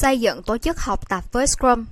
Xây 0.00 0.20
dựng 0.20 0.42
tổ 0.42 0.58
chức 0.58 0.78
học 0.80 1.08
tập 1.08 1.24
với 1.32 1.46
Scrum 1.46 1.84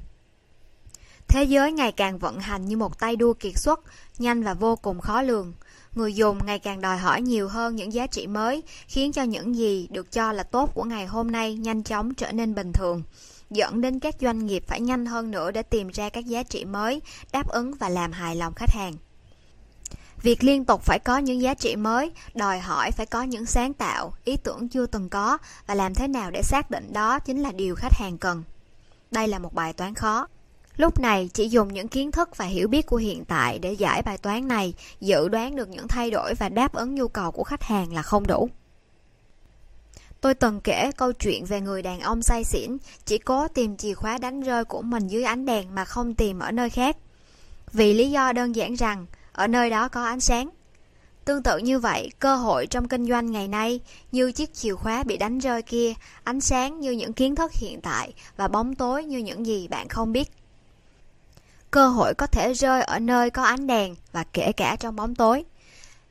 Thế 1.29 1.45
giới 1.45 1.73
ngày 1.73 1.93
càng 1.93 2.19
vận 2.19 2.41
hành 2.41 2.67
như 2.67 2.77
một 2.77 2.99
tay 2.99 3.17
đua 3.17 3.33
kiệt 3.33 3.53
xuất, 3.57 3.81
nhanh 4.19 4.43
và 4.43 4.55
vô 4.55 4.77
cùng 4.77 5.01
khó 5.01 5.23
lường. 5.23 5.53
Người 5.95 6.15
dùng 6.15 6.47
ngày 6.47 6.59
càng 6.59 6.81
đòi 6.81 6.97
hỏi 6.97 7.23
nhiều 7.23 7.49
hơn 7.49 7.77
những 7.77 7.93
giá 7.93 8.07
trị 8.07 8.27
mới, 8.27 8.63
khiến 8.87 9.13
cho 9.13 9.23
những 9.23 9.57
gì 9.57 9.89
được 9.91 10.13
cho 10.13 10.33
là 10.33 10.43
tốt 10.43 10.71
của 10.75 10.85
ngày 10.85 11.07
hôm 11.07 11.31
nay 11.31 11.55
nhanh 11.55 11.83
chóng 11.83 12.15
trở 12.15 12.33
nên 12.33 12.55
bình 12.55 12.73
thường, 12.73 13.03
dẫn 13.51 13.81
đến 13.81 14.01
các 14.01 14.15
doanh 14.21 14.47
nghiệp 14.47 14.65
phải 14.67 14.81
nhanh 14.81 15.07
hơn 15.07 15.31
nữa 15.31 15.51
để 15.51 15.63
tìm 15.63 15.89
ra 15.89 16.09
các 16.09 16.27
giá 16.27 16.43
trị 16.43 16.65
mới, 16.65 17.03
đáp 17.33 17.49
ứng 17.49 17.75
và 17.75 17.89
làm 17.89 18.13
hài 18.13 18.37
lòng 18.37 18.53
khách 18.57 18.71
hàng. 18.71 18.95
Việc 20.23 20.45
liên 20.45 20.65
tục 20.65 20.83
phải 20.83 20.99
có 20.99 21.19
những 21.19 21.43
giá 21.43 21.55
trị 21.55 21.77
mới, 21.77 22.13
đòi 22.35 22.59
hỏi 22.59 22.91
phải 22.91 23.07
có 23.07 23.23
những 23.23 23.47
sáng 23.47 23.75
tạo, 23.75 24.13
ý 24.25 24.37
tưởng 24.37 24.69
chưa 24.69 24.87
từng 24.87 25.09
có 25.09 25.39
và 25.67 25.75
làm 25.75 25.95
thế 25.95 26.09
nào 26.09 26.31
để 26.31 26.43
xác 26.43 26.71
định 26.71 26.93
đó 26.93 27.19
chính 27.19 27.43
là 27.43 27.53
điều 27.53 27.75
khách 27.75 27.93
hàng 27.95 28.19
cần. 28.19 28.43
Đây 29.11 29.29
là 29.29 29.39
một 29.39 29.55
bài 29.55 29.73
toán 29.73 29.95
khó. 29.95 30.29
Lúc 30.77 31.01
này 31.01 31.31
chỉ 31.35 31.49
dùng 31.49 31.73
những 31.73 31.89
kiến 31.89 32.11
thức 32.11 32.37
và 32.37 32.45
hiểu 32.45 32.69
biết 32.69 32.87
của 32.87 32.97
hiện 32.97 33.25
tại 33.25 33.59
để 33.59 33.73
giải 33.73 34.03
bài 34.03 34.19
toán 34.19 34.49
này, 34.49 34.75
dự 35.01 35.29
đoán 35.29 35.57
được 35.57 35.69
những 35.69 35.89
thay 35.89 36.11
đổi 36.11 36.35
và 36.35 36.49
đáp 36.49 36.75
ứng 36.75 36.95
nhu 36.95 37.09
cầu 37.09 37.31
của 37.31 37.45
khách 37.45 37.63
hàng 37.63 37.93
là 37.93 38.03
không 38.03 38.27
đủ. 38.27 38.49
Tôi 40.21 40.35
từng 40.35 40.61
kể 40.61 40.91
câu 40.97 41.13
chuyện 41.13 41.45
về 41.45 41.61
người 41.61 41.83
đàn 41.83 42.01
ông 42.01 42.23
say 42.23 42.45
xỉn, 42.45 42.77
chỉ 43.05 43.19
cố 43.19 43.49
tìm 43.49 43.77
chìa 43.77 43.95
khóa 43.95 44.19
đánh 44.19 44.41
rơi 44.41 44.65
của 44.65 44.83
mình 44.83 45.09
dưới 45.09 45.23
ánh 45.23 45.47
đèn 45.47 45.75
mà 45.75 45.85
không 45.85 46.15
tìm 46.15 46.39
ở 46.39 46.51
nơi 46.51 46.71
khác. 46.71 46.97
Vì 47.73 47.95
lý 47.95 48.11
do 48.11 48.33
đơn 48.33 48.57
giản 48.57 48.75
rằng, 48.75 49.07
ở 49.37 49.47
nơi 49.47 49.71
đó 49.71 49.89
có 49.89 50.05
ánh 50.05 50.21
sáng. 50.21 50.49
Tương 51.25 51.43
tự 51.43 51.59
như 51.59 51.79
vậy, 51.79 52.11
cơ 52.19 52.37
hội 52.37 52.67
trong 52.67 52.89
kinh 52.89 53.07
doanh 53.07 53.31
ngày 53.33 53.49
nay 53.49 53.81
như 54.13 54.33
chiếc 54.33 54.55
chìa 54.55 54.75
khóa 54.75 55.03
bị 55.03 55.17
đánh 55.17 55.39
rơi 55.39 55.63
kia, 55.63 55.93
ánh 56.25 56.41
sáng 56.41 56.81
như 56.81 56.91
những 56.91 57.13
kiến 57.13 57.35
thức 57.35 57.53
hiện 57.53 57.81
tại 57.81 58.13
và 58.37 58.49
bóng 58.49 58.75
tối 58.75 59.05
như 59.05 59.19
những 59.19 59.47
gì 59.47 59.69
bạn 59.69 59.89
không 59.89 60.13
biết 60.13 60.29
cơ 61.71 61.89
hội 61.89 62.15
có 62.15 62.27
thể 62.27 62.53
rơi 62.53 62.83
ở 62.83 62.99
nơi 62.99 63.31
có 63.31 63.43
ánh 63.43 63.67
đèn 63.67 63.95
và 64.13 64.25
kể 64.33 64.53
cả 64.53 64.77
trong 64.81 64.97
bóng 64.97 65.15
tối. 65.15 65.45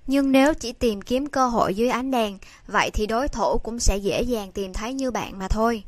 Nhưng 0.08 0.32
nếu 0.32 0.54
chỉ 0.54 0.74
tìm 0.74 1.02
kiếm 1.02 1.28
cơ 1.28 1.48
hội 1.48 1.76
dưới 1.76 1.90
ánh 1.90 2.12
đèn, 2.12 2.38
vậy 2.68 2.90
thì 2.94 3.08
đối 3.08 3.28
thủ 3.28 3.58
cũng 3.58 3.80
sẽ 3.80 3.98
dễ 3.98 4.22
dàng 4.22 4.52
tìm 4.52 4.74
thấy 4.74 4.94
như 4.94 5.12
bạn 5.12 5.40
mà 5.40 5.48
thôi. 5.48 5.84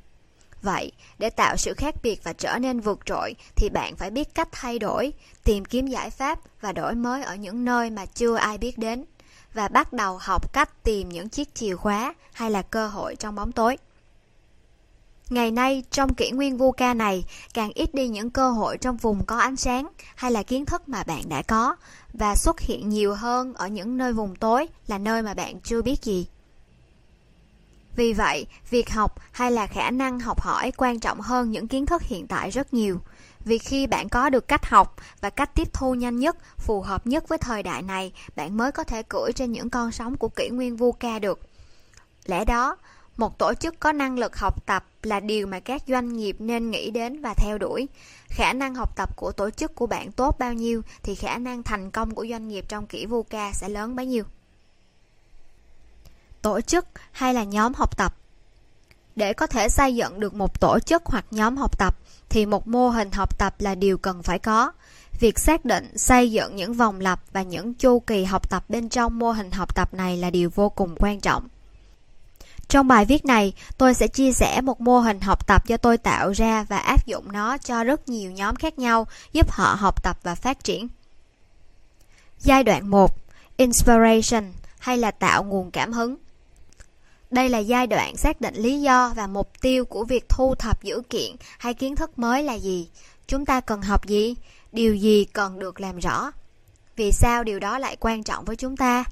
Vậy, 0.67 0.91
để 1.17 1.29
tạo 1.29 1.57
sự 1.57 1.73
khác 1.73 1.95
biệt 2.03 2.23
và 2.23 2.33
trở 2.33 2.57
nên 2.57 2.79
vượt 2.79 2.99
trội 3.05 3.35
thì 3.55 3.69
bạn 3.69 3.95
phải 3.95 4.11
biết 4.11 4.35
cách 4.35 4.47
thay 4.51 4.79
đổi, 4.79 5.13
tìm 5.43 5.65
kiếm 5.65 5.87
giải 5.87 6.09
pháp 6.09 6.39
và 6.61 6.71
đổi 6.71 6.95
mới 6.95 7.23
ở 7.23 7.35
những 7.35 7.65
nơi 7.65 7.89
mà 7.89 8.05
chưa 8.05 8.35
ai 8.35 8.57
biết 8.57 8.77
đến 8.77 9.05
và 9.53 9.67
bắt 9.67 9.93
đầu 9.93 10.17
học 10.21 10.53
cách 10.53 10.83
tìm 10.83 11.09
những 11.09 11.29
chiếc 11.29 11.55
chìa 11.55 11.75
khóa 11.75 12.13
hay 12.33 12.51
là 12.51 12.61
cơ 12.61 12.87
hội 12.87 13.15
trong 13.15 13.35
bóng 13.35 13.51
tối. 13.51 13.77
Ngày 15.29 15.51
nay, 15.51 15.83
trong 15.91 16.13
kỷ 16.13 16.31
nguyên 16.31 16.57
VUCA 16.57 16.93
này, 16.93 17.25
càng 17.53 17.71
ít 17.75 17.93
đi 17.93 18.07
những 18.07 18.29
cơ 18.29 18.49
hội 18.51 18.77
trong 18.77 18.97
vùng 18.97 19.25
có 19.25 19.37
ánh 19.37 19.55
sáng 19.55 19.87
hay 20.15 20.31
là 20.31 20.43
kiến 20.43 20.65
thức 20.65 20.89
mà 20.89 21.03
bạn 21.03 21.29
đã 21.29 21.41
có 21.41 21.75
và 22.13 22.35
xuất 22.35 22.59
hiện 22.59 22.89
nhiều 22.89 23.15
hơn 23.15 23.53
ở 23.53 23.67
những 23.67 23.97
nơi 23.97 24.13
vùng 24.13 24.35
tối 24.35 24.67
là 24.87 24.97
nơi 24.97 25.21
mà 25.21 25.33
bạn 25.33 25.59
chưa 25.61 25.81
biết 25.81 26.03
gì. 26.03 26.27
Vì 27.97 28.13
vậy, 28.13 28.47
việc 28.69 28.89
học 28.89 29.15
hay 29.31 29.51
là 29.51 29.67
khả 29.67 29.91
năng 29.91 30.19
học 30.19 30.41
hỏi 30.41 30.71
quan 30.77 30.99
trọng 30.99 31.21
hơn 31.21 31.51
những 31.51 31.67
kiến 31.67 31.85
thức 31.85 32.01
hiện 32.01 32.27
tại 32.27 32.49
rất 32.49 32.73
nhiều. 32.73 32.99
Vì 33.45 33.57
khi 33.57 33.87
bạn 33.87 34.09
có 34.09 34.29
được 34.29 34.47
cách 34.47 34.65
học 34.65 34.95
và 35.21 35.29
cách 35.29 35.55
tiếp 35.55 35.73
thu 35.73 35.93
nhanh 35.93 36.19
nhất, 36.19 36.37
phù 36.57 36.81
hợp 36.81 37.07
nhất 37.07 37.27
với 37.27 37.37
thời 37.37 37.63
đại 37.63 37.81
này, 37.81 38.13
bạn 38.35 38.57
mới 38.57 38.71
có 38.71 38.83
thể 38.83 39.03
cưỡi 39.03 39.31
trên 39.35 39.51
những 39.51 39.69
con 39.69 39.91
sóng 39.91 40.17
của 40.17 40.29
kỷ 40.29 40.49
nguyên 40.49 40.77
VUCA 40.77 41.19
được. 41.19 41.39
Lẽ 42.25 42.45
đó, 42.45 42.77
một 43.17 43.37
tổ 43.37 43.53
chức 43.53 43.79
có 43.79 43.91
năng 43.91 44.19
lực 44.19 44.37
học 44.37 44.65
tập 44.65 44.85
là 45.03 45.19
điều 45.19 45.47
mà 45.47 45.59
các 45.59 45.81
doanh 45.87 46.17
nghiệp 46.17 46.35
nên 46.39 46.71
nghĩ 46.71 46.91
đến 46.91 47.21
và 47.21 47.33
theo 47.33 47.57
đuổi 47.57 47.87
khả 48.27 48.53
năng 48.53 48.75
học 48.75 48.95
tập 48.95 49.09
của 49.15 49.31
tổ 49.31 49.49
chức 49.49 49.75
của 49.75 49.87
bạn 49.87 50.11
tốt 50.11 50.39
bao 50.39 50.53
nhiêu 50.53 50.81
thì 51.03 51.15
khả 51.15 51.37
năng 51.37 51.63
thành 51.63 51.91
công 51.91 52.15
của 52.15 52.25
doanh 52.29 52.47
nghiệp 52.47 52.65
trong 52.69 52.87
kỷ 52.87 53.05
VUCA 53.05 53.51
sẽ 53.53 53.69
lớn 53.69 53.95
bấy 53.95 54.05
nhiêu 54.05 54.23
tổ 56.47 56.61
chức 56.61 56.85
hay 57.11 57.33
là 57.33 57.43
nhóm 57.43 57.73
học 57.73 57.97
tập 57.97 58.15
để 59.15 59.33
có 59.33 59.47
thể 59.47 59.69
xây 59.69 59.95
dựng 59.95 60.19
được 60.19 60.33
một 60.33 60.59
tổ 60.59 60.79
chức 60.79 61.05
hoặc 61.05 61.25
nhóm 61.31 61.57
học 61.57 61.79
tập 61.79 61.97
thì 62.29 62.45
một 62.45 62.67
mô 62.67 62.89
hình 62.89 63.11
học 63.11 63.37
tập 63.37 63.55
là 63.59 63.75
điều 63.75 63.97
cần 63.97 64.23
phải 64.23 64.39
có 64.39 64.71
việc 65.19 65.39
xác 65.39 65.65
định 65.65 65.97
xây 65.97 66.31
dựng 66.31 66.55
những 66.55 66.73
vòng 66.73 66.99
lặp 66.99 67.19
và 67.31 67.41
những 67.41 67.73
chu 67.73 67.99
kỳ 67.99 68.23
học 68.23 68.49
tập 68.49 68.63
bên 68.69 68.89
trong 68.89 69.19
mô 69.19 69.31
hình 69.31 69.51
học 69.51 69.75
tập 69.75 69.93
này 69.93 70.17
là 70.17 70.29
điều 70.29 70.49
vô 70.55 70.69
cùng 70.69 70.95
quan 70.99 71.19
trọng 71.19 71.47
trong 72.67 72.87
bài 72.87 73.05
viết 73.05 73.25
này, 73.25 73.53
tôi 73.77 73.93
sẽ 73.93 74.07
chia 74.07 74.33
sẻ 74.33 74.61
một 74.61 74.81
mô 74.81 74.99
hình 74.99 75.21
học 75.21 75.47
tập 75.47 75.67
do 75.67 75.77
tôi 75.77 75.97
tạo 75.97 76.31
ra 76.31 76.65
và 76.69 76.77
áp 76.77 77.05
dụng 77.05 77.31
nó 77.31 77.57
cho 77.57 77.83
rất 77.83 78.09
nhiều 78.09 78.31
nhóm 78.31 78.55
khác 78.55 78.79
nhau, 78.79 79.07
giúp 79.33 79.51
họ 79.51 79.75
học 79.79 80.03
tập 80.03 80.17
và 80.23 80.35
phát 80.35 80.63
triển. 80.63 80.87
Giai 82.39 82.63
đoạn 82.63 82.89
1, 82.89 83.15
Inspiration 83.57 84.43
hay 84.79 84.97
là 84.97 85.11
tạo 85.11 85.43
nguồn 85.43 85.71
cảm 85.71 85.93
hứng. 85.93 86.15
Đây 87.31 87.49
là 87.49 87.57
giai 87.57 87.87
đoạn 87.87 88.17
xác 88.17 88.41
định 88.41 88.55
lý 88.55 88.81
do 88.81 89.13
và 89.15 89.27
mục 89.27 89.61
tiêu 89.61 89.85
của 89.85 90.03
việc 90.03 90.29
thu 90.29 90.55
thập 90.55 90.83
dữ 90.83 91.01
kiện 91.09 91.35
hay 91.59 91.73
kiến 91.73 91.95
thức 91.95 92.19
mới 92.19 92.43
là 92.43 92.53
gì. 92.53 92.89
Chúng 93.27 93.45
ta 93.45 93.61
cần 93.61 93.81
học 93.81 94.07
gì? 94.07 94.35
Điều 94.71 94.95
gì 94.95 95.25
cần 95.25 95.59
được 95.59 95.81
làm 95.81 95.99
rõ? 95.99 96.31
Vì 96.95 97.11
sao 97.11 97.43
điều 97.43 97.59
đó 97.59 97.79
lại 97.79 97.97
quan 97.99 98.23
trọng 98.23 98.45
với 98.45 98.55
chúng 98.55 98.77
ta? 98.77 99.03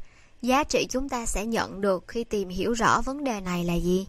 giá 0.45 0.63
trị 0.63 0.87
chúng 0.89 1.09
ta 1.09 1.25
sẽ 1.25 1.45
nhận 1.45 1.81
được 1.81 2.03
khi 2.07 2.23
tìm 2.23 2.49
hiểu 2.49 2.73
rõ 2.73 3.01
vấn 3.01 3.23
đề 3.23 3.41
này 3.41 3.63
là 3.63 3.73
gì 3.73 4.07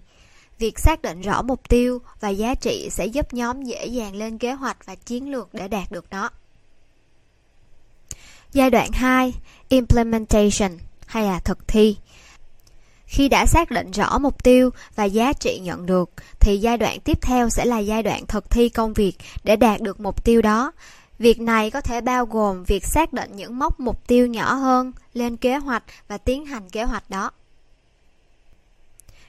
việc 0.58 0.78
xác 0.78 1.02
định 1.02 1.20
rõ 1.20 1.42
mục 1.42 1.68
tiêu 1.68 2.00
và 2.20 2.28
giá 2.28 2.54
trị 2.54 2.88
sẽ 2.90 3.06
giúp 3.06 3.34
nhóm 3.34 3.62
dễ 3.62 3.86
dàng 3.86 4.16
lên 4.16 4.38
kế 4.38 4.52
hoạch 4.52 4.86
và 4.86 4.94
chiến 4.94 5.30
lược 5.30 5.54
để 5.54 5.68
đạt 5.68 5.90
được 5.90 6.06
nó 6.10 6.30
giai 8.52 8.70
đoạn 8.70 8.92
2 8.92 9.34
implementation 9.68 10.78
hay 11.06 11.24
là 11.24 11.38
thực 11.38 11.68
thi 11.68 11.96
khi 13.06 13.28
đã 13.28 13.46
xác 13.46 13.70
định 13.70 13.90
rõ 13.90 14.18
mục 14.18 14.44
tiêu 14.44 14.70
và 14.94 15.04
giá 15.04 15.32
trị 15.32 15.58
nhận 15.62 15.86
được 15.86 16.10
thì 16.40 16.58
giai 16.58 16.76
đoạn 16.76 17.00
tiếp 17.00 17.18
theo 17.22 17.48
sẽ 17.48 17.64
là 17.64 17.78
giai 17.78 18.02
đoạn 18.02 18.26
thực 18.26 18.50
thi 18.50 18.68
công 18.68 18.92
việc 18.92 19.16
để 19.44 19.56
đạt 19.56 19.80
được 19.80 20.00
mục 20.00 20.24
tiêu 20.24 20.42
đó 20.42 20.72
Việc 21.18 21.40
này 21.40 21.70
có 21.70 21.80
thể 21.80 22.00
bao 22.00 22.26
gồm 22.26 22.64
việc 22.64 22.84
xác 22.84 23.12
định 23.12 23.36
những 23.36 23.58
mốc 23.58 23.80
mục 23.80 24.06
tiêu 24.06 24.26
nhỏ 24.26 24.54
hơn, 24.54 24.92
lên 25.14 25.36
kế 25.36 25.56
hoạch 25.56 25.82
và 26.08 26.18
tiến 26.18 26.46
hành 26.46 26.70
kế 26.70 26.84
hoạch 26.84 27.10
đó. 27.10 27.30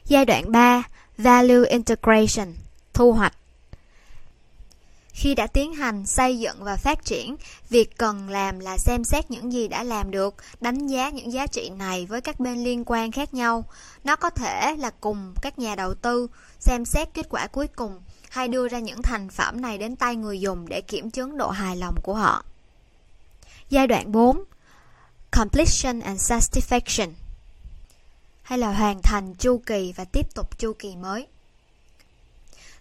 Giai 0.05 0.25
đoạn 0.25 0.51
3, 0.51 0.83
Value 1.17 1.69
Integration, 1.69 2.53
thu 2.93 3.11
hoạch. 3.13 3.33
Khi 5.17 5.35
đã 5.35 5.47
tiến 5.47 5.73
hành 5.73 6.05
xây 6.05 6.39
dựng 6.39 6.63
và 6.63 6.75
phát 6.75 7.05
triển, 7.05 7.35
việc 7.69 7.97
cần 7.97 8.29
làm 8.29 8.59
là 8.59 8.77
xem 8.77 9.03
xét 9.03 9.31
những 9.31 9.53
gì 9.53 9.67
đã 9.67 9.83
làm 9.83 10.11
được, 10.11 10.35
đánh 10.61 10.87
giá 10.87 11.09
những 11.09 11.31
giá 11.31 11.47
trị 11.47 11.69
này 11.69 12.05
với 12.05 12.21
các 12.21 12.39
bên 12.39 12.63
liên 12.63 12.83
quan 12.85 13.11
khác 13.11 13.33
nhau. 13.33 13.65
Nó 14.03 14.15
có 14.15 14.29
thể 14.29 14.75
là 14.79 14.89
cùng 15.01 15.33
các 15.41 15.59
nhà 15.59 15.75
đầu 15.75 15.93
tư 15.93 16.27
xem 16.59 16.85
xét 16.85 17.13
kết 17.13 17.25
quả 17.29 17.47
cuối 17.47 17.67
cùng 17.67 18.01
hay 18.29 18.47
đưa 18.47 18.67
ra 18.67 18.79
những 18.79 19.01
thành 19.01 19.29
phẩm 19.29 19.61
này 19.61 19.77
đến 19.77 19.95
tay 19.95 20.15
người 20.15 20.39
dùng 20.39 20.69
để 20.69 20.81
kiểm 20.81 21.11
chứng 21.11 21.37
độ 21.37 21.49
hài 21.49 21.75
lòng 21.75 21.95
của 22.03 22.13
họ. 22.13 22.45
Giai 23.69 23.87
đoạn 23.87 24.11
4 24.11 24.43
Completion 25.31 25.99
and 25.99 26.31
Satisfaction 26.31 27.09
hay 28.41 28.59
là 28.59 28.73
hoàn 28.73 29.01
thành 29.01 29.33
chu 29.35 29.61
kỳ 29.65 29.93
và 29.95 30.05
tiếp 30.05 30.35
tục 30.35 30.59
chu 30.59 30.73
kỳ 30.79 30.95
mới. 30.95 31.27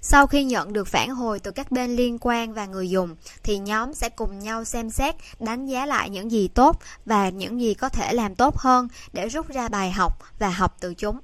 Sau 0.09 0.27
khi 0.27 0.45
nhận 0.45 0.73
được 0.73 0.89
phản 0.89 1.11
hồi 1.11 1.41
từ 1.41 1.51
các 1.51 1.73
bên 1.73 1.97
liên 1.97 2.19
quan 2.21 2.55
và 2.55 2.67
người 2.67 2.91
dùng 2.91 3.17
thì 3.43 3.59
nhóm 3.59 3.95
sẽ 3.95 4.09
cùng 4.09 4.39
nhau 4.39 4.65
xem 4.65 4.91
xét, 4.91 5.15
đánh 5.41 5.67
giá 5.67 5.87
lại 5.87 6.11
những 6.11 6.31
gì 6.31 6.49
tốt 6.49 6.81
và 7.05 7.29
những 7.29 7.61
gì 7.61 7.75
có 7.75 7.89
thể 7.89 8.13
làm 8.13 8.35
tốt 8.35 8.57
hơn 8.59 8.89
để 9.13 9.29
rút 9.29 9.49
ra 9.49 9.69
bài 9.69 9.91
học 9.91 10.19
và 10.39 10.49
học 10.49 10.77
từ 10.81 10.95
chúng. 10.95 11.19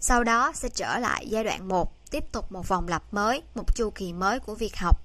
Sau 0.00 0.24
đó 0.24 0.52
sẽ 0.54 0.68
trở 0.68 0.98
lại 0.98 1.26
giai 1.28 1.44
đoạn 1.44 1.68
1 1.68 2.10
tiếp 2.10 2.24
tục 2.32 2.52
một 2.52 2.68
vòng 2.68 2.88
lặp 2.88 3.14
mới, 3.14 3.42
một 3.54 3.76
chu 3.76 3.90
kỳ 3.90 4.12
mới 4.12 4.40
của 4.40 4.54
việc 4.54 4.76
học. 4.76 4.96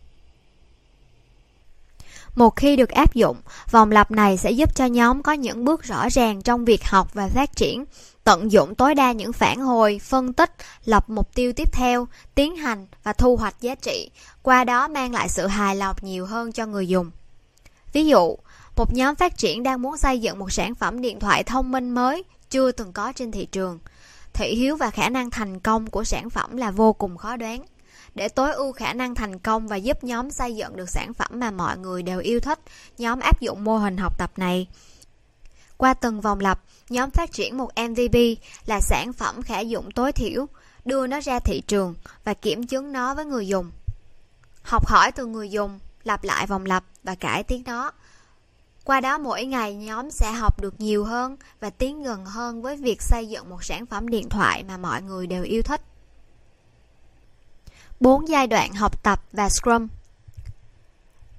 Một 2.37 2.55
khi 2.55 2.75
được 2.75 2.89
áp 2.89 3.13
dụng, 3.13 3.37
vòng 3.71 3.91
lặp 3.91 4.11
này 4.11 4.37
sẽ 4.37 4.51
giúp 4.51 4.75
cho 4.75 4.85
nhóm 4.85 5.23
có 5.23 5.31
những 5.31 5.65
bước 5.65 5.83
rõ 5.83 6.09
ràng 6.09 6.41
trong 6.41 6.65
việc 6.65 6.85
học 6.85 7.13
và 7.13 7.27
phát 7.27 7.55
triển, 7.55 7.85
tận 8.23 8.51
dụng 8.51 8.75
tối 8.75 8.95
đa 8.95 9.11
những 9.11 9.33
phản 9.33 9.59
hồi, 9.59 9.99
phân 10.03 10.33
tích, 10.33 10.55
lập 10.85 11.09
mục 11.09 11.35
tiêu 11.35 11.53
tiếp 11.53 11.69
theo, 11.71 12.07
tiến 12.35 12.55
hành 12.55 12.87
và 13.03 13.13
thu 13.13 13.35
hoạch 13.35 13.61
giá 13.61 13.75
trị, 13.75 14.09
qua 14.41 14.63
đó 14.63 14.87
mang 14.87 15.13
lại 15.13 15.29
sự 15.29 15.47
hài 15.47 15.75
lòng 15.75 15.95
nhiều 16.01 16.25
hơn 16.25 16.51
cho 16.51 16.65
người 16.65 16.87
dùng. 16.87 17.11
Ví 17.93 18.05
dụ, 18.05 18.37
một 18.75 18.93
nhóm 18.93 19.15
phát 19.15 19.37
triển 19.37 19.63
đang 19.63 19.81
muốn 19.81 19.97
xây 19.97 20.19
dựng 20.19 20.39
một 20.39 20.51
sản 20.51 20.75
phẩm 20.75 21.01
điện 21.01 21.19
thoại 21.19 21.43
thông 21.43 21.71
minh 21.71 21.89
mới 21.89 22.23
chưa 22.49 22.71
từng 22.71 22.93
có 22.93 23.11
trên 23.11 23.31
thị 23.31 23.45
trường– 23.45 23.79
thị 24.37 24.55
hiếu 24.55 24.75
và 24.75 24.89
khả 24.89 25.09
năng 25.09 25.29
thành 25.29 25.59
công 25.59 25.87
của 25.87 26.03
sản 26.03 26.29
phẩm 26.29 26.57
là 26.57 26.71
vô 26.71 26.93
cùng 26.93 27.17
khó 27.17 27.37
đoán 27.37 27.61
để 28.17 28.29
tối 28.29 28.51
ưu 28.51 28.71
khả 28.71 28.93
năng 28.93 29.15
thành 29.15 29.39
công 29.39 29.67
và 29.67 29.75
giúp 29.75 30.03
nhóm 30.03 30.31
xây 30.31 30.55
dựng 30.55 30.75
được 30.75 30.89
sản 30.89 31.13
phẩm 31.13 31.31
mà 31.33 31.51
mọi 31.51 31.77
người 31.77 32.03
đều 32.03 32.19
yêu 32.19 32.39
thích 32.39 32.59
nhóm 32.97 33.19
áp 33.19 33.41
dụng 33.41 33.63
mô 33.63 33.77
hình 33.77 33.97
học 33.97 34.17
tập 34.17 34.31
này 34.37 34.67
qua 35.77 35.93
từng 35.93 36.21
vòng 36.21 36.39
lập 36.39 36.63
nhóm 36.89 37.11
phát 37.11 37.31
triển 37.31 37.57
một 37.57 37.69
mvp 37.89 38.17
là 38.65 38.79
sản 38.81 39.13
phẩm 39.13 39.41
khả 39.41 39.59
dụng 39.59 39.91
tối 39.91 40.11
thiểu 40.11 40.47
đưa 40.87 41.07
nó 41.07 41.19
ra 41.19 41.39
thị 41.39 41.61
trường 41.67 41.95
và 42.23 42.33
kiểm 42.33 42.67
chứng 42.67 42.91
nó 42.91 43.13
với 43.13 43.25
người 43.25 43.47
dùng. 43.47 43.71
Học 44.63 44.87
hỏi 44.87 45.11
từ 45.11 45.25
người 45.25 45.49
dùng, 45.49 45.79
lặp 46.03 46.23
lại 46.23 46.47
vòng 46.47 46.65
lặp 46.65 46.83
và 47.03 47.15
cải 47.15 47.43
tiến 47.43 47.63
nó. 47.65 47.91
Qua 48.83 49.01
đó 49.01 49.17
mỗi 49.17 49.45
ngày 49.45 49.75
nhóm 49.75 50.11
sẽ 50.11 50.31
học 50.31 50.61
được 50.61 50.81
nhiều 50.81 51.05
hơn 51.05 51.37
và 51.59 51.69
tiến 51.69 52.03
gần 52.03 52.25
hơn 52.25 52.61
với 52.61 52.77
việc 52.77 53.01
xây 53.01 53.27
dựng 53.27 53.49
một 53.49 53.63
sản 53.63 53.85
phẩm 53.85 54.07
điện 54.07 54.29
thoại 54.29 54.63
mà 54.63 54.77
mọi 54.77 55.01
người 55.01 55.27
đều 55.27 55.43
yêu 55.43 55.61
thích. 55.61 55.81
4 57.99 58.27
giai 58.27 58.47
đoạn 58.47 58.73
học 58.73 59.03
tập 59.03 59.21
và 59.31 59.49
Scrum 59.49 59.87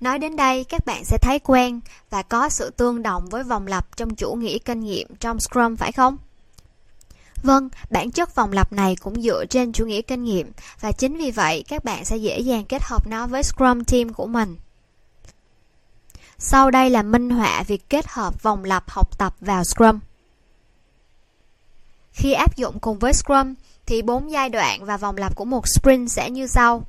Nói 0.01 0.19
đến 0.19 0.37
đây, 0.37 0.65
các 0.65 0.87
bạn 0.87 1.05
sẽ 1.05 1.19
thấy 1.19 1.39
quen 1.39 1.81
và 2.11 2.23
có 2.23 2.49
sự 2.49 2.71
tương 2.71 3.03
đồng 3.03 3.29
với 3.29 3.43
vòng 3.43 3.67
lặp 3.67 3.97
trong 3.97 4.15
chủ 4.15 4.35
nghĩa 4.35 4.59
kinh 4.59 4.81
nghiệm 4.81 5.09
trong 5.21 5.41
Scrum 5.41 5.77
phải 5.77 5.93
không? 5.93 6.17
Vâng, 7.43 7.69
bản 7.91 8.11
chất 8.11 8.35
vòng 8.35 8.53
lặp 8.53 8.73
này 8.73 8.97
cũng 8.97 9.23
dựa 9.23 9.45
trên 9.51 9.73
chủ 9.73 9.87
nghĩa 9.87 10.03
kinh 10.03 10.25
nghiệm 10.25 10.53
và 10.81 10.93
chính 10.93 11.17
vì 11.17 11.31
vậy 11.31 11.65
các 11.69 11.85
bạn 11.85 12.05
sẽ 12.05 12.17
dễ 12.17 12.41
dàng 12.41 12.65
kết 12.65 12.83
hợp 12.83 13.07
nó 13.07 13.27
với 13.27 13.43
Scrum 13.43 13.85
Team 13.85 14.13
của 14.13 14.27
mình. 14.27 14.57
Sau 16.39 16.71
đây 16.71 16.91
là 16.91 17.03
minh 17.03 17.31
họa 17.31 17.63
việc 17.63 17.89
kết 17.89 18.07
hợp 18.09 18.43
vòng 18.43 18.65
lặp 18.65 18.91
học 18.91 19.19
tập 19.19 19.35
vào 19.41 19.65
Scrum. 19.65 19.99
Khi 22.13 22.33
áp 22.33 22.57
dụng 22.57 22.79
cùng 22.81 22.99
với 22.99 23.13
Scrum 23.13 23.55
thì 23.89 24.03
bốn 24.03 24.31
giai 24.31 24.49
đoạn 24.49 24.85
và 24.85 24.97
vòng 24.97 25.17
lặp 25.17 25.37
của 25.37 25.45
một 25.45 25.65
sprint 25.69 26.11
sẽ 26.11 26.31
như 26.31 26.47
sau. 26.47 26.83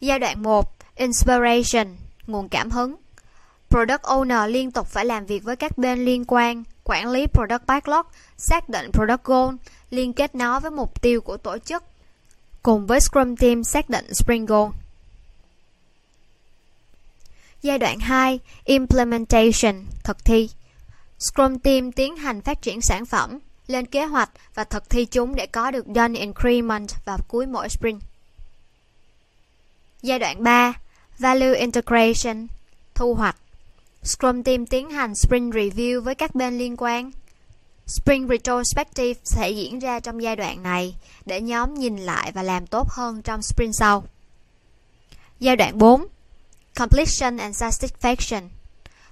Giai 0.00 0.18
đoạn 0.18 0.42
1, 0.42 0.74
inspiration, 0.96 1.96
nguồn 2.26 2.48
cảm 2.48 2.70
hứng. 2.70 2.96
Product 3.70 4.02
owner 4.02 4.46
liên 4.46 4.70
tục 4.70 4.86
phải 4.86 5.04
làm 5.04 5.26
việc 5.26 5.44
với 5.44 5.56
các 5.56 5.78
bên 5.78 6.04
liên 6.04 6.24
quan, 6.26 6.64
quản 6.84 7.08
lý 7.10 7.26
product 7.26 7.66
backlog, 7.66 8.06
xác 8.36 8.68
định 8.68 8.90
product 8.92 9.24
goal, 9.24 9.54
liên 9.90 10.12
kết 10.12 10.34
nó 10.34 10.60
với 10.60 10.70
mục 10.70 11.02
tiêu 11.02 11.20
của 11.20 11.36
tổ 11.36 11.58
chức, 11.58 11.82
cùng 12.62 12.86
với 12.86 13.00
Scrum 13.00 13.36
Team 13.36 13.64
xác 13.64 13.90
định 13.90 14.14
Sprint 14.14 14.48
Goal. 14.48 14.70
Giai 17.62 17.78
đoạn 17.78 18.00
2, 18.00 18.40
Implementation, 18.64 19.84
thực 20.04 20.24
thi. 20.24 20.50
Scrum 21.18 21.58
Team 21.58 21.92
tiến 21.92 22.16
hành 22.16 22.40
phát 22.40 22.62
triển 22.62 22.80
sản 22.80 23.06
phẩm, 23.06 23.38
lên 23.68 23.86
kế 23.86 24.04
hoạch 24.04 24.30
và 24.54 24.64
thực 24.64 24.90
thi 24.90 25.04
chúng 25.04 25.34
để 25.34 25.46
có 25.46 25.70
được 25.70 25.86
done 25.86 26.18
increment 26.18 26.88
vào 27.04 27.18
cuối 27.28 27.46
mỗi 27.46 27.68
sprint. 27.68 28.02
Giai 30.02 30.18
đoạn 30.18 30.42
3, 30.42 30.72
Value 31.18 31.58
Integration, 31.58 32.46
thu 32.94 33.14
hoạch. 33.14 33.36
Scrum 34.02 34.42
Team 34.42 34.66
tiến 34.66 34.90
hành 34.90 35.14
Sprint 35.14 35.54
Review 35.54 36.00
với 36.00 36.14
các 36.14 36.34
bên 36.34 36.58
liên 36.58 36.76
quan. 36.78 37.10
Sprint 37.86 38.30
Retrospective 38.30 39.20
sẽ 39.24 39.50
diễn 39.50 39.78
ra 39.78 40.00
trong 40.00 40.22
giai 40.22 40.36
đoạn 40.36 40.62
này 40.62 40.94
để 41.26 41.40
nhóm 41.40 41.74
nhìn 41.74 41.96
lại 41.96 42.32
và 42.32 42.42
làm 42.42 42.66
tốt 42.66 42.88
hơn 42.90 43.22
trong 43.22 43.42
sprint 43.42 43.74
sau. 43.74 44.04
Giai 45.40 45.56
đoạn 45.56 45.78
4 45.78 46.06
Completion 46.74 47.36
and 47.36 47.62
Satisfaction 47.62 48.42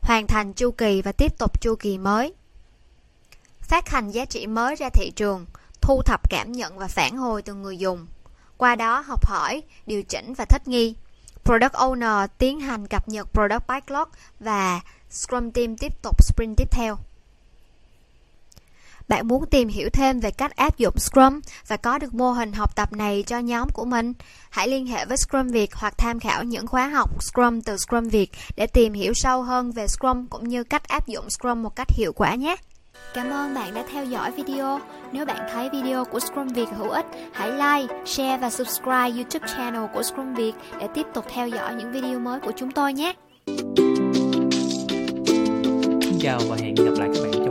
Hoàn 0.00 0.26
thành 0.26 0.53
chu 0.53 0.70
kỳ 0.70 1.03
và 1.03 1.12
tiếp 1.12 1.38
tục 1.38 1.61
chu 1.61 1.75
kỳ 1.75 1.99
mới 1.99 2.32
Phát 3.69 3.89
hành 3.89 4.11
giá 4.11 4.25
trị 4.25 4.47
mới 4.47 4.75
ra 4.75 4.89
thị 4.89 5.13
trường 5.17 5.47
Thu 5.81 6.03
thập 6.03 6.31
cảm 6.31 6.53
nhận 6.53 6.79
và 6.79 6.89
phản 6.89 7.17
hồi 7.17 7.43
từ 7.43 7.55
người 7.55 7.79
dùng 7.79 8.07
Qua 8.57 8.77
đó 8.77 9.01
học 9.01 9.27
hỏi, 9.27 9.63
điều 9.87 10.03
chỉnh 10.03 10.35
và 10.35 10.45
thích 10.45 10.69
nghi 10.69 10.95
Product 11.45 11.73
Owner 11.73 12.29
tiến 12.39 12.61
hành 12.61 12.87
cập 12.87 13.09
nhật 13.09 13.29
Product 13.33 13.67
Backlog 13.67 14.09
và 14.41 14.81
Scrum 15.11 15.51
Team 15.51 15.77
tiếp 15.77 16.03
tục 16.03 16.25
sprint 16.25 16.57
tiếp 16.57 16.69
theo. 16.71 16.99
Bạn 19.09 19.29
muốn 19.29 19.47
tìm 19.47 19.69
hiểu 19.69 19.89
thêm 19.93 20.21
về 20.21 20.31
cách 20.31 20.57
áp 20.57 20.79
dụng 20.79 20.99
Scrum 20.99 21.41
và 21.67 21.77
có 21.77 21.99
được 21.99 22.15
mô 22.15 22.33
hình 22.33 22.53
học 22.53 22.77
tập 22.77 22.93
này 22.93 23.25
cho 23.27 23.39
nhóm 23.39 23.69
của 23.73 23.85
mình? 23.85 24.13
Hãy 24.51 24.69
liên 24.69 24.87
hệ 24.87 25.05
với 25.07 25.17
Scrum 25.17 25.49
Việt 25.49 25.75
hoặc 25.75 25.99
tham 25.99 26.21
khảo 26.21 26.45
những 26.45 26.67
khóa 26.67 26.89
học 26.89 27.23
Scrum 27.23 27.61
từ 27.61 27.77
Scrum 27.77 28.09
Việt 28.09 28.31
để 28.57 28.67
tìm 28.67 28.93
hiểu 28.93 29.13
sâu 29.15 29.43
hơn 29.43 29.73
về 29.73 29.87
Scrum 29.87 30.27
cũng 30.27 30.49
như 30.49 30.65
cách 30.65 30.89
áp 30.89 31.07
dụng 31.07 31.31
Scrum 31.31 31.63
một 31.63 31.77
cách 31.77 31.89
hiệu 31.91 32.13
quả 32.13 32.35
nhé. 32.35 32.57
Cảm 33.14 33.31
ơn 33.31 33.54
bạn 33.54 33.75
đã 33.75 33.84
theo 33.93 34.04
dõi 34.04 34.31
video. 34.31 34.81
Nếu 35.12 35.26
bạn 35.26 35.48
thấy 35.52 35.69
video 35.72 36.04
của 36.04 36.20
Scrum 36.20 36.48
Việt 36.48 36.69
hữu 36.78 36.88
ích, 36.88 37.06
hãy 37.32 37.50
like, 37.50 37.94
share 38.04 38.38
và 38.38 38.50
subscribe 38.50 39.10
YouTube 39.10 39.48
channel 39.56 39.82
của 39.94 40.02
Scrum 40.02 40.34
Việt 40.34 40.52
để 40.81 40.88
tiếp 40.94 41.06
tục 41.14 41.25
theo 41.28 41.48
dõi 41.48 41.75
những 41.75 41.93
video 41.93 42.19
mới 42.19 42.40
của 42.40 42.52
chúng 42.56 42.70
tôi 42.70 42.93
nhé. 42.93 43.12
Xin 46.00 46.19
chào 46.20 46.40
và 46.48 46.56
hẹn 46.60 46.75
gặp 46.75 46.93
lại 46.98 47.08
các 47.14 47.20
bạn 47.22 47.45